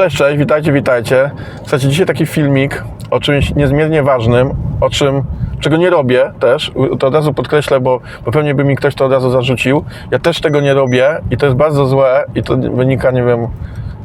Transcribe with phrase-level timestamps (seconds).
[0.00, 1.30] Cześć, cześć, witajcie, witajcie.
[1.60, 4.50] Słuchajcie, dzisiaj taki filmik o czymś niezmiernie ważnym,
[4.80, 5.22] o czym,
[5.60, 9.04] czego nie robię też, to od razu podkreślę, bo, bo pewnie by mi ktoś to
[9.04, 9.84] od razu zarzucił.
[10.10, 13.46] Ja też tego nie robię i to jest bardzo złe i to wynika, nie wiem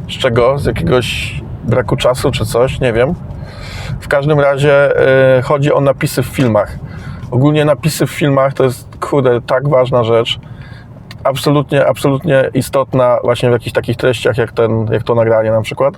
[0.10, 3.14] z czego, z jakiegoś braku czasu czy coś, nie wiem.
[4.00, 5.02] W każdym razie
[5.38, 6.78] y, chodzi o napisy w filmach.
[7.32, 10.40] Ogólnie napisy w filmach to jest, kurde, tak ważna rzecz
[11.26, 15.94] absolutnie, absolutnie istotna właśnie w jakichś takich treściach, jak, ten, jak to nagranie na przykład,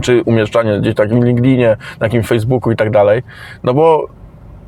[0.00, 3.22] czy umieszczanie gdzieś takim LinkedInie, na jakimś Facebooku i tak dalej,
[3.62, 4.08] no bo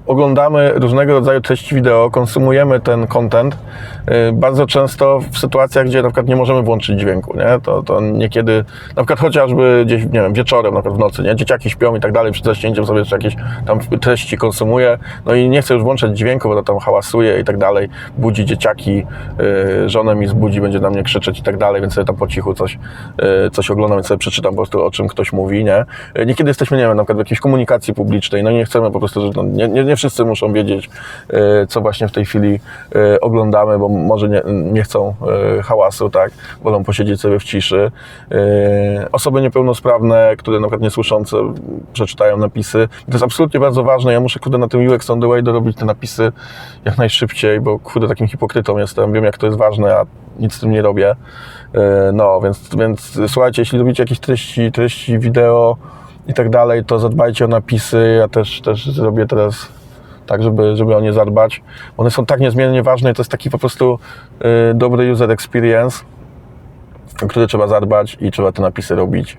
[0.06, 3.54] oglądamy różnego rodzaju treści wideo, konsumujemy ten content
[4.28, 7.60] y, bardzo często w sytuacjach, gdzie na przykład nie możemy włączyć dźwięku, nie?
[7.62, 8.64] To, to niekiedy,
[8.96, 11.36] na przykład chociażby gdzieś, nie wiem, wieczorem, na przykład w nocy, nie?
[11.36, 13.36] Dzieciaki śpią i tak dalej, przed zaśnięciem sobie jakieś
[13.66, 17.44] tam treści konsumuje, no i nie chcę już włączać dźwięku, bo to tam hałasuje i
[17.44, 19.06] tak dalej, budzi dzieciaki,
[19.84, 22.26] y, żonę mi zbudzi, będzie na mnie krzyczeć i tak dalej, więc sobie tam po
[22.26, 22.78] cichu coś,
[23.46, 25.84] y, coś oglądam, więc sobie przeczytam po prostu o czym ktoś mówi, nie?
[26.26, 28.98] Niekiedy jesteśmy, nie wiem, na przykład w jakiejś komunikacji publicznej, no i nie chcemy po
[28.98, 30.90] prostu, no, nie, nie, nie wszyscy muszą wiedzieć,
[31.32, 32.60] y, co właśnie w tej chwili
[32.96, 35.14] y, oglądamy, bo może nie, nie chcą
[35.58, 36.32] y, hałasu, tak?
[36.62, 37.90] Wolą posiedzieć sobie w ciszy.
[39.12, 41.36] Osoby niepełnosprawne, które na przykład niesłyszące
[41.92, 42.88] przeczytają napisy.
[43.06, 44.12] To jest absolutnie bardzo ważne.
[44.12, 46.32] Ja muszę, kurde, na tym UX on the way dorobić te napisy
[46.84, 49.12] jak najszybciej, bo kurde, takim hipokrytą jestem.
[49.12, 50.04] Wiem, jak to jest ważne, a
[50.38, 51.16] nic z tym nie robię.
[52.12, 55.76] No, więc, więc słuchajcie, jeśli lubicie jakieś treści, treści wideo
[56.26, 58.16] i tak dalej, to zadbajcie o napisy.
[58.18, 59.68] Ja też, też zrobię teraz
[60.26, 61.62] tak, żeby, żeby o nie zadbać.
[61.96, 63.98] One są tak niezmiernie ważne i to jest taki po prostu
[64.70, 66.04] y, dobry user experience,
[67.22, 69.38] o który trzeba zadbać i trzeba te napisy robić.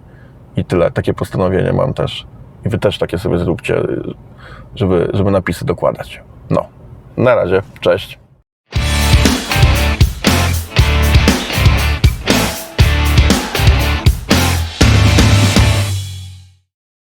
[0.57, 0.91] I tyle.
[0.91, 2.27] Takie postanowienie mam też.
[2.65, 4.13] I wy też takie sobie zróbcie, y,
[4.75, 6.21] żeby, żeby napisy dokładać.
[6.49, 6.65] No.
[7.17, 7.61] Na razie.
[7.79, 8.24] Cześć.